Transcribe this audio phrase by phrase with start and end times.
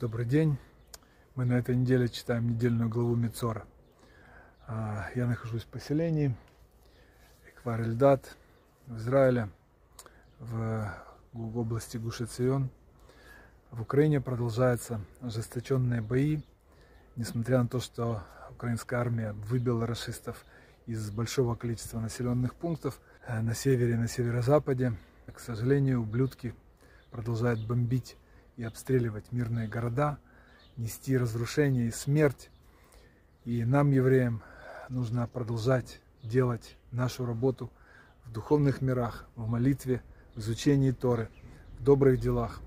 [0.00, 0.56] Добрый день.
[1.34, 3.66] Мы на этой неделе читаем недельную главу Мицора.
[4.66, 6.34] А, я нахожусь в поселении
[7.46, 8.34] Эквар Эльдат
[8.86, 9.50] в Израиле,
[10.38, 10.90] в,
[11.34, 12.70] области Гушецион.
[13.70, 16.40] В Украине продолжаются ожесточенные бои,
[17.16, 20.46] несмотря на то, что украинская армия выбила расистов
[20.86, 24.94] из большого количества населенных пунктов э, на севере и на северо-западе.
[25.30, 26.54] К сожалению, ублюдки
[27.10, 28.16] продолжают бомбить
[28.60, 30.18] и обстреливать мирные города,
[30.76, 32.50] нести разрушение и смерть.
[33.46, 34.42] И нам, евреям,
[34.90, 37.70] нужно продолжать делать нашу работу
[38.26, 40.02] в духовных мирах, в молитве,
[40.34, 41.30] в изучении Торы,
[41.78, 42.60] в добрых делах.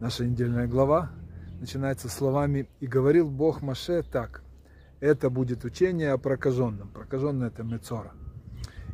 [0.00, 1.10] Наша недельная глава
[1.60, 4.42] начинается словами «И говорил Бог Маше так,
[5.00, 6.88] это будет учение о прокаженном».
[6.88, 8.12] Прокаженный– это Мецора.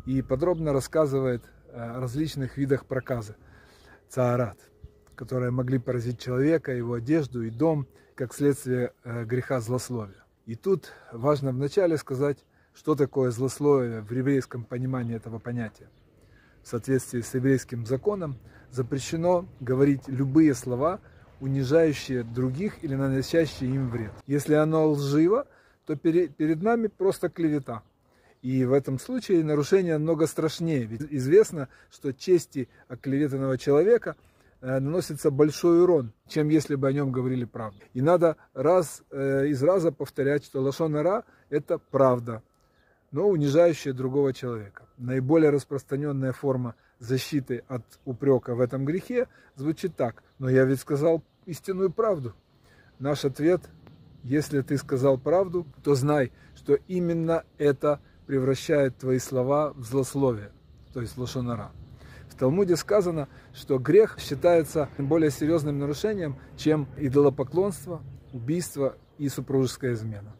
[0.04, 3.36] И подробно рассказывает о различных видах проказа.
[4.08, 4.58] Цаарат–
[5.18, 10.24] которые могли поразить человека, его одежду и дом, как следствие э, греха злословия.
[10.46, 12.38] И тут важно вначале сказать,
[12.72, 15.88] что такое злословие в еврейском понимании этого понятия.
[16.62, 18.38] В соответствии с еврейским законом
[18.70, 21.00] запрещено говорить любые слова,
[21.40, 24.12] унижающие других или наносящие им вред.
[24.28, 25.48] Если оно лживо,
[25.84, 27.82] то перед нами просто клевета.
[28.40, 30.84] И в этом случае нарушение много страшнее.
[30.84, 34.14] Ведь известно, что чести оклеветанного человека–
[34.60, 37.78] наносится большой урон, чем если бы о нем говорили правду.
[37.94, 42.42] И надо раз э, из раза повторять, что лошонара– это правда,
[43.10, 44.84] но унижающая другого человека.
[44.96, 50.22] Наиболее распространенная форма защиты от упрека в этом грехе звучит так.
[50.38, 52.34] Но я ведь сказал истинную правду.
[52.98, 53.62] Наш ответ–
[54.28, 60.52] если ты сказал правду, то знай, что именно это превращает твои слова в злословие,
[60.92, 61.70] то есть лошонара.
[62.38, 68.00] Талмуде сказано, что грех считается более серьезным нарушением, чем идолопоклонство,
[68.32, 70.34] убийство и супружеская измена.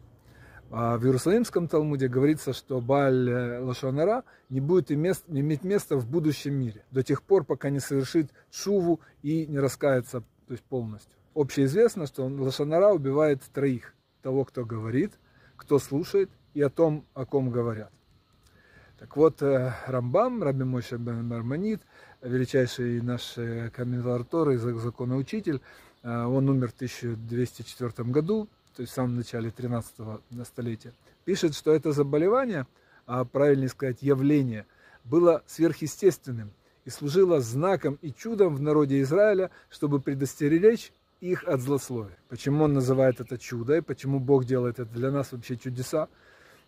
[0.71, 6.85] А в Иерусалимском Талмуде говорится, что Баль Лашонара не будет иметь места в будущем мире,
[6.91, 11.11] до тех пор, пока не совершит шуву и не раскается то есть полностью.
[11.35, 13.93] Общеизвестно, что Лашонара убивает троих.
[14.21, 15.13] Того, кто говорит,
[15.55, 17.91] кто слушает и о том, о ком говорят.
[18.99, 21.81] Так вот, э, Рамбам, Раби Моше бен Марманит,
[22.21, 25.61] величайший наш э, комментатор Торы, законоучитель,
[26.03, 29.95] э, он умер в 1204 году, то есть в самом начале 13
[30.43, 30.91] столетия,
[31.23, 32.67] пишет, что это заболевание,
[33.05, 34.65] а правильнее сказать явление,
[35.05, 36.51] было сверхъестественным
[36.83, 42.17] и служило знаком и чудом в народе Израиля, чтобы предостеречь их от злословия.
[42.27, 46.09] Почему он называет это чудо и почему Бог делает это для нас вообще чудеса?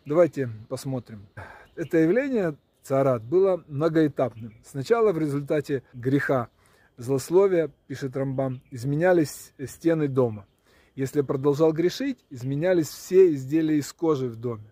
[0.04, 1.28] Давайте посмотрим.
[1.76, 4.56] Это явление царат было многоэтапным.
[4.64, 6.50] Сначала в результате греха,
[6.98, 10.48] злословия, пишет Рамбам, изменялись стены дома.
[10.96, 14.72] Если продолжал грешить, изменялись все изделия из кожи в доме.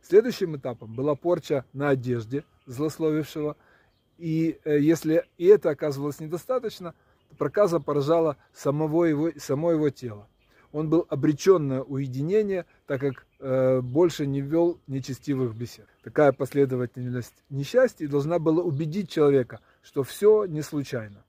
[0.00, 3.58] Следующим этапом была порча на одежде злословившего.
[4.16, 6.94] И э, если и это оказывалось недостаточно,
[7.36, 10.28] проказа поражала самого его, само его тело
[10.72, 15.88] он был обречен на уединение, так как больше не вел нечестивых бесед.
[16.04, 21.24] Такая последовательность несчастья должна была убедить человека, что все не случайно,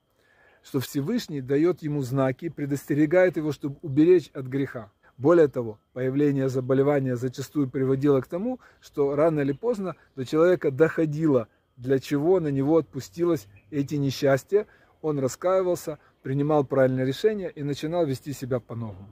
[0.63, 4.91] что Всевышний дает ему знаки, предостерегает его, чтобы уберечь от греха.
[5.17, 11.47] Более того, появление заболевания зачастую приводило к тому, что рано или поздно до человека доходило,
[11.77, 14.67] для чего на него отпустилось эти несчастья,
[15.01, 19.09] он раскаивался, принимал правильное решение и начинал вести себя по-новому.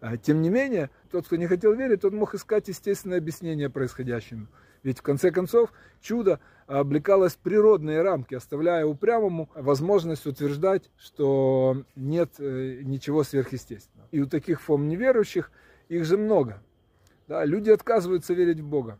[0.00, 4.48] А, тем не менее, тот, кто не хотел верить, тот мог искать естественное объяснение происходящему.
[4.82, 12.30] Ведь в конце концов чудо облекалось в природные рамки, оставляя упрямому возможность утверждать, что нет
[12.38, 14.08] э, ничего сверхъестественного.
[14.12, 15.50] И у таких фом неверующих
[15.88, 16.62] их же много.
[17.26, 18.98] Да, люди отказываются верить в Бога.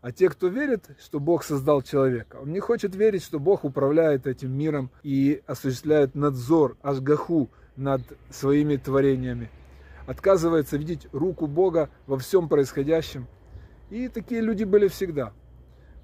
[0.00, 4.26] А те, кто верит, что Бог создал человека, он не хочет верить, что Бог управляет
[4.26, 9.50] этим миром и осуществляет надзор, ашгаху над своими творениями
[10.06, 13.26] отказывается видеть руку Бога во всем происходящем.
[13.90, 15.32] И такие люди были всегда.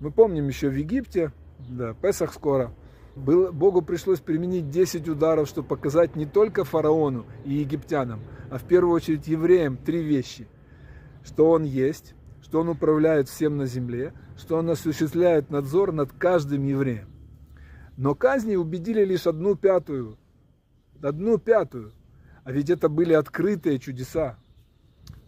[0.00, 2.74] Мы помним еще в Египте, да, Песах скоро,
[3.14, 8.20] было, Богу пришлось применить 10 ударов, чтобы показать не только фараону и египтянам,
[8.50, 10.48] а в первую очередь евреям три вещи.
[11.24, 16.64] Что Он есть, что Он управляет всем на земле, что Он осуществляет надзор над каждым
[16.64, 17.08] евреем.
[17.96, 20.16] Но казни убедили лишь одну пятую,
[21.02, 21.92] одну пятую
[22.44, 24.36] а ведь это были открытые чудеса.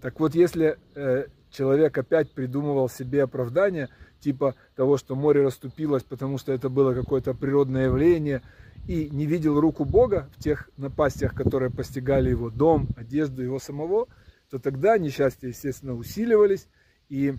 [0.01, 3.89] Так вот, если э, человек опять придумывал себе оправдание,
[4.21, 8.43] типа того, что море расступилось, потому что это было какое-то природное явление,
[8.87, 14.09] и не видел руку Бога в тех напастях, которые постигали его дом, одежду его самого,
[14.51, 16.69] то тогда несчастья, естественно, усиливались,
[17.09, 17.35] и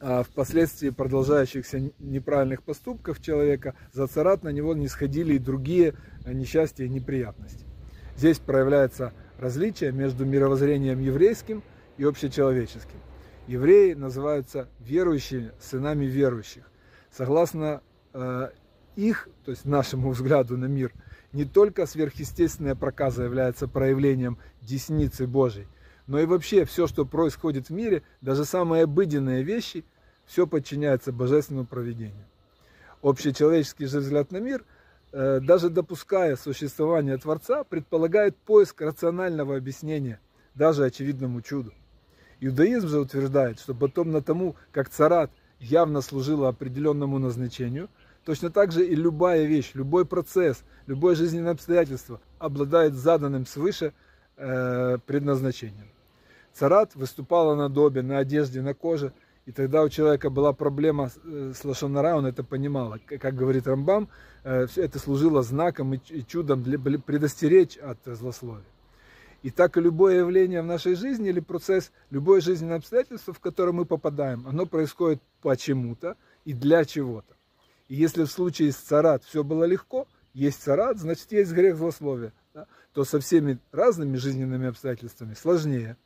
[0.00, 5.94] а, впоследствии продолжающихся неправильных поступков человека за царат на него не сходили и другие
[6.26, 7.65] несчастья и неприятности.
[8.16, 11.62] Здесь проявляется различие между мировоззрением еврейским
[11.98, 12.98] и общечеловеческим.
[13.46, 16.64] Евреи называются верующими, сынами верующих.
[17.10, 17.82] Согласно
[18.12, 18.48] э,
[18.96, 20.92] их, то есть нашему взгляду на мир,
[21.32, 25.68] не только сверхъестественная проказа является проявлением десницы Божьей,
[26.06, 29.84] но и вообще все, что происходит в мире, даже самые обыденные вещи,
[30.24, 32.24] все подчиняется божественному проведению.
[33.02, 34.64] Общечеловеческий же взгляд на мир,
[35.12, 40.20] даже допуская существование Творца, предполагает поиск рационального объяснения
[40.54, 41.72] даже очевидному чуду.
[42.40, 47.88] Иудаизм же утверждает, что потомно тому, как царат явно служила определенному назначению,
[48.24, 53.94] точно так же и любая вещь, любой процесс, любое жизненное обстоятельство обладает заданным свыше
[54.36, 55.88] э, предназначением.
[56.52, 59.12] Царат выступала на добе, на одежде, на коже,
[59.46, 62.96] и тогда у человека была проблема э, с лошонара, он это понимал.
[63.06, 64.08] Как говорит Рамбам,
[64.42, 68.64] э, это служило знаком и чудом для предостеречь от злословия.
[69.42, 73.70] И так и любое явление в нашей жизни или процесс, любое жизненное обстоятельство, в которое
[73.70, 77.36] мы попадаем, оно происходит почему-то и для чего-то.
[77.86, 82.32] И если в случае с царат все было легко, есть царат, значит есть грех злословия,
[82.52, 85.96] да, то со всеми разными жизненными обстоятельствами сложнее.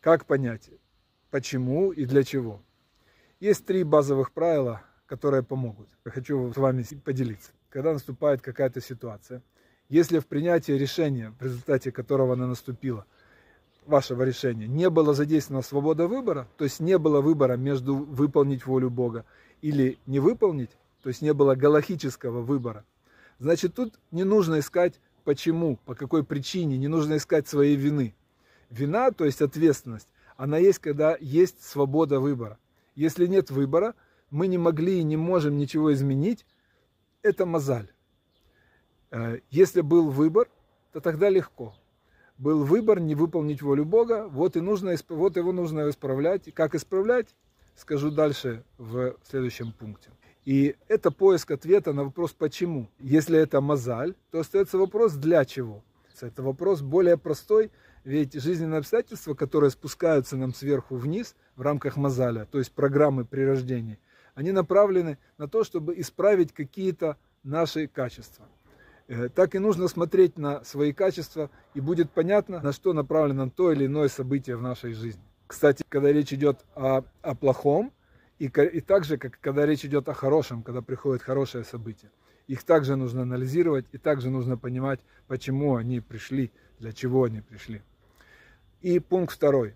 [0.00, 0.70] Как понять,
[1.32, 2.60] почему и для чего?
[3.40, 5.88] Есть три базовых правила, которые помогут.
[6.04, 7.50] Я хочу с вами поделиться.
[7.70, 9.42] Когда наступает какая-то ситуация,
[9.88, 13.06] если в принятии решения, в результате которого она наступила,
[13.86, 18.90] вашего решения, не было задействована свобода выбора, то есть не было выбора между выполнить волю
[18.90, 19.24] Бога
[19.62, 20.70] или не выполнить,
[21.02, 22.84] то есть не было галахического выбора,
[23.38, 28.14] значит тут не нужно искать почему, по какой причине, не нужно искать своей вины.
[28.70, 30.08] Вина, то есть ответственность,
[30.42, 32.58] она есть, когда есть свобода выбора.
[32.96, 33.94] Если нет выбора,
[34.28, 36.44] мы не могли и не можем ничего изменить,
[37.22, 37.92] это мозаль.
[39.12, 40.48] Э, если был выбор,
[40.92, 41.76] то тогда легко.
[42.38, 46.52] Был выбор не выполнить волю Бога, вот, и нужно, вот его нужно исправлять.
[46.52, 47.36] Как исправлять,
[47.76, 50.10] скажу дальше в следующем пункте.
[50.44, 52.88] И это поиск ответа на вопрос «почему?».
[52.98, 55.84] Если это мозаль, то остается вопрос «для чего?».
[56.20, 57.70] Это вопрос более простой,
[58.04, 63.42] ведь жизненные обстоятельства, которые спускаются нам сверху вниз в рамках мозаля, то есть программы при
[63.42, 63.98] рождении,
[64.34, 68.46] они направлены на то, чтобы исправить какие-то наши качества.
[69.08, 73.72] Э, так и нужно смотреть на свои качества, и будет понятно, на что направлено то
[73.72, 75.22] или иное событие в нашей жизни.
[75.46, 77.92] Кстати, когда речь идет о, о плохом,
[78.38, 82.10] и, и также, как когда речь идет о хорошем, когда приходит хорошее событие,
[82.48, 87.82] их также нужно анализировать, и также нужно понимать, почему они пришли, для чего они пришли.
[88.82, 89.74] И пункт второй.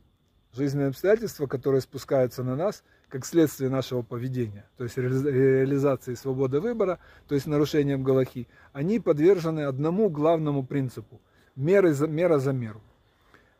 [0.53, 6.99] Жизненные обстоятельства, которые спускаются на нас– как следствие нашего поведения, то есть реализации свободы выбора,
[7.29, 11.20] то есть нарушением Галахи, они подвержены одному главному принципу–
[11.56, 12.81] меры за, мера за меру.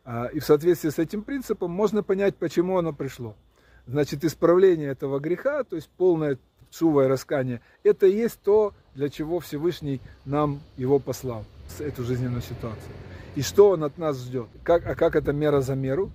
[0.03, 3.35] А, и в соответствии с этим принципом можно понять, почему оно пришло.
[3.87, 6.37] Значит, исправление этого греха, то есть полное
[6.69, 11.45] шувое раскание, это и есть то, для чего Всевышний нам его послал,
[11.79, 12.91] эту жизненную ситуацию.
[13.35, 14.47] И что он от нас ждет?
[14.63, 16.11] Как, а как это мера за меру?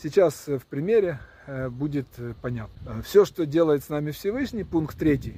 [0.00, 3.02] Сейчас в примере Э, будет э, понятно.
[3.02, 5.36] Все, что делает с нами Всевышний, пункт третий,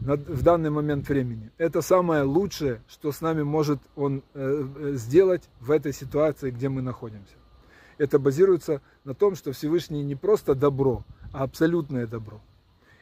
[0.00, 5.70] в данный момент времени, это самое лучшее, что с нами может он э, сделать в
[5.70, 7.34] этой ситуации, где мы находимся.
[7.96, 12.40] Это базируется на том, что Всевышний не просто добро, а абсолютное добро.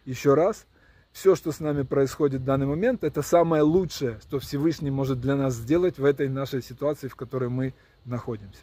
[0.04, 0.66] Еще раз,
[1.12, 5.36] все, что с нами происходит в данный момент, это самое лучшее, что Всевышний может для
[5.36, 8.62] нас сделать в этой нашей ситуации, в которой мы находимся.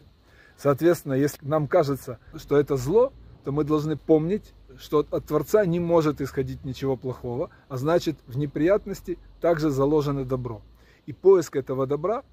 [0.58, 3.14] Соответственно, если нам кажется, что это зло,
[3.44, 8.38] то мы должны помнить, что от Творца не может исходить ничего плохого, а значит в
[8.38, 10.62] неприятности также заложено добро.
[11.06, 12.24] И поиск этого добра,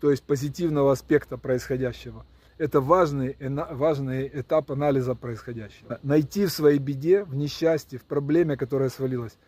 [0.00, 2.24] то есть позитивного аспекта происходящего,
[2.56, 6.00] это важный, важный этап анализа происходящего.
[6.02, 9.38] Найти в своей беде, в несчастье, в проблеме, которая свалилась,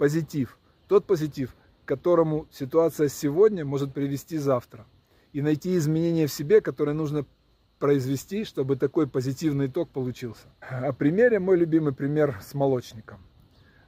[0.00, 0.56] позитив.
[0.88, 1.54] Тот позитив,
[1.84, 4.86] к которому ситуация сегодня может привести завтра.
[5.34, 7.26] И найти изменения в себе, которые нужно
[7.78, 10.46] произвести, чтобы такой позитивный итог получился.
[10.60, 13.18] О примере, мой любимый пример с молочником.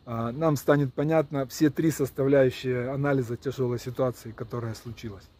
[0.04, 5.30] А, нам станет понятно все три составляющие анализа тяжелой ситуации, которая случилась.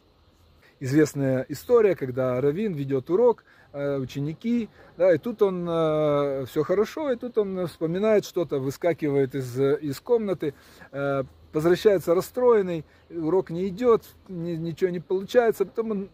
[0.82, 7.12] Известная история, когда Равин ведет урок, э, ученики, да, и тут он э, все хорошо,
[7.12, 10.54] и тут он вспоминает что-то, выскакивает из, из комнаты,
[10.90, 11.22] э,
[11.52, 16.08] возвращается расстроенный, урок не идет, ничего не получается, потом он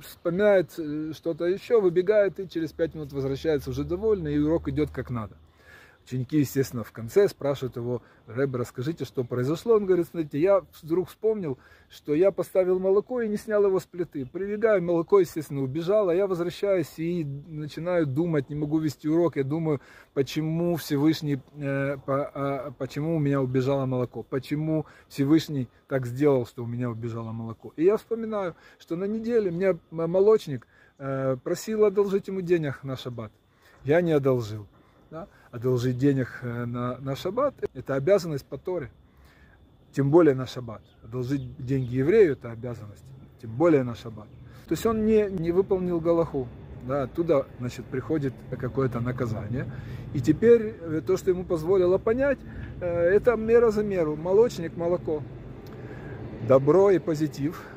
[0.00, 0.72] вспоминает
[1.14, 5.36] что-то еще, выбегает и через пять минут возвращается уже довольный, и урок идет как надо.
[6.04, 9.74] Ученики, естественно, в конце спрашивают его, Рэбе, расскажите, что произошло.
[9.74, 13.84] Он говорит, смотрите, я вдруг вспомнил, что я поставил молоко и не снял его с
[13.84, 14.26] плиты.
[14.26, 19.36] Прибегаю, молоко, естественно, убежало, я возвращаюсь и начинаю думать, не могу вести урок.
[19.36, 19.80] Я думаю,
[20.12, 26.64] почему Всевышний, э, по, э, почему у меня убежало молоко, почему Всевышний так сделал, что
[26.64, 27.72] у меня убежало молоко.
[27.76, 30.66] И я вспоминаю, что на неделе меня молочник
[30.98, 33.30] э, просил одолжить ему денег на шаббат.
[33.84, 34.66] Я не одолжил
[35.12, 38.90] да, одолжить денег э, на, на шаббат, это обязанность по Торе,
[39.92, 40.82] тем более на шаббат.
[41.04, 43.04] Одолжить деньги еврею– это обязанность,
[43.40, 44.26] тем более на шаббат.
[44.66, 46.48] То есть он не, не выполнил Галаху,
[46.88, 49.70] да, оттуда, значит, приходит какое-то наказание.
[50.14, 52.38] И теперь э, то, что ему позволило понять,
[52.80, 55.22] э, это мера за меру, молочник, молоко.
[56.48, 57.62] Добро и позитив–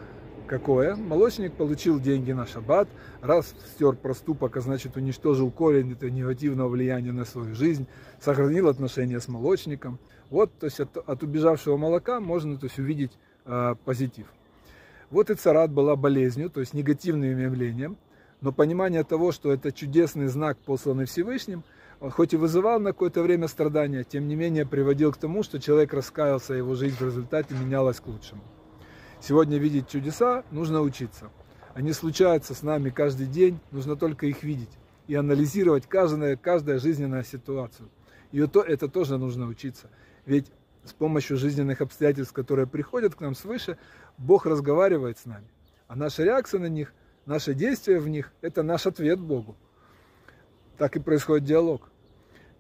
[0.48, 0.96] Какое?
[0.96, 2.88] Молочник получил деньги на шаббат,
[3.22, 7.88] раз стер проступок, а значит уничтожил корень этого негативного влияния на свою жизнь,
[8.22, 9.98] сохранил отношения с молочником.
[10.30, 13.12] Вот, то есть от, от убежавшего молока можно то есть, увидеть
[13.46, 14.28] э, позитив.
[15.10, 17.98] Вот и царат была болезнью, то есть негативным явлением,
[18.42, 21.64] но понимание того, что это чудесный знак, посланный Всевышним,
[22.00, 25.92] хоть и вызывал на какое-то время страдания, тем не менее приводил к тому, что человек
[25.94, 28.44] раскаялся, его жизнь в результате менялась к лучшему.
[29.22, 31.32] Сегодня видеть чудеса нужно учиться.
[31.74, 34.70] Они случаются с нами каждый день, нужно только их видеть
[35.08, 37.90] и анализировать каждая, каждая жизненная ситуацию.
[38.32, 39.90] И это, это тоже нужно учиться.
[40.26, 40.52] Ведь
[40.84, 43.78] с помощью жизненных обстоятельств, которые приходят к нам свыше,
[44.18, 45.48] Бог разговаривает с нами.
[45.88, 46.94] А наша реакция на них,
[47.26, 49.56] наше действие в них– это наш ответ Богу.
[50.78, 51.90] Так и происходит диалог.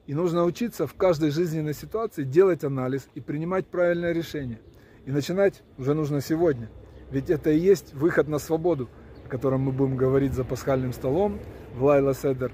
[0.05, 4.61] И нужно учиться в каждой жизненной ситуации делать анализ и принимать правильное решение–
[5.05, 6.69] и начинать уже нужно сегодня.
[7.11, 8.89] Ведь это и есть выход на свободу,
[9.25, 11.39] о котором мы будем говорить за пасхальным столом
[11.75, 12.51] в Лайла Седер,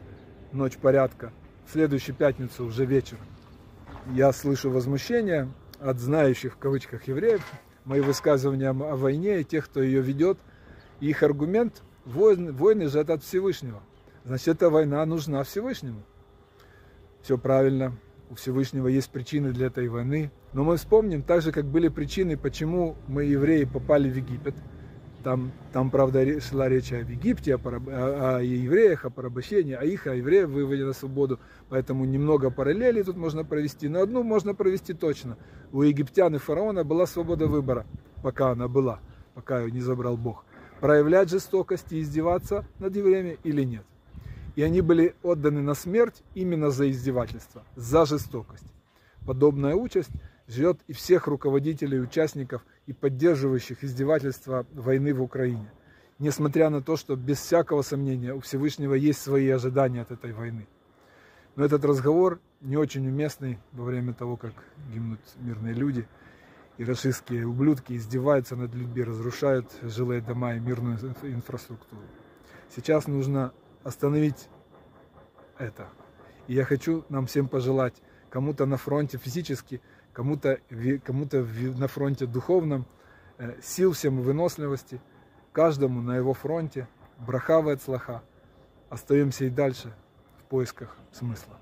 [0.51, 1.31] ночь порядка,
[1.65, 3.25] в следующую пятницу уже вечером.
[4.13, 7.41] Я слышу возмущение от знающих в кавычках евреев,
[7.86, 10.38] мои высказывания о войне и тех, кто ее ведет.
[11.00, 13.81] Их аргумент– войны, войны же это от Всевышнего.
[14.24, 16.03] Значит, эта война нужна Всевышнему.
[17.24, 17.98] Все правильно
[18.31, 20.31] у Всевышнего есть причины для этой войны.
[20.53, 24.55] Но мы вспомним, так же, как были причины, почему мы, евреи, попали в Египет.
[25.21, 27.83] Там, там правда, шла речь о Египте, о, пораб...
[27.88, 31.39] о, о евреях, о порабощении, а их, о евреев выводе на свободу.
[31.69, 33.89] Поэтому немного параллелей тут можно провести.
[33.89, 35.38] Но одну можно провести точно.
[35.73, 37.85] У египтян и фараона была свобода выбора,
[38.23, 39.01] пока она была,
[39.35, 40.45] пока ее не забрал Бог.
[40.79, 43.83] Проявлять жестокость и издеваться над евреями или нет
[44.55, 48.65] и они были отданы на смерть именно за издевательство, за жестокость.
[49.25, 50.12] Подобная участь
[50.48, 55.72] ждет и всех руководителей, участников и поддерживающих издевательства войны в Украине.
[56.20, 60.67] Несмотря на то, что без всякого сомнения у Всевышнего есть свои ожидания от этой войны.
[61.55, 64.53] Но этот разговор не очень уместный во время того, как
[64.93, 66.08] гибнут мирные люди.
[66.77, 72.01] И расистские ублюдки издеваются над людьми, разрушают жилые дома и мирную инфраструктуру.
[72.74, 73.51] Сейчас нужно
[73.83, 74.50] остановить
[75.57, 75.88] это.
[76.47, 77.95] И я хочу нам всем пожелать,
[78.29, 79.81] кому-то на фронте физически,
[80.13, 80.59] кому-то
[81.03, 81.27] кому
[81.77, 82.85] на фронте духовном,
[83.38, 85.01] э, сил всем выносливости,
[85.51, 86.88] каждому на его фронте,
[87.19, 88.23] брахава от слаха.
[88.89, 89.93] Остаемся и дальше
[90.39, 91.61] в поисках смысла.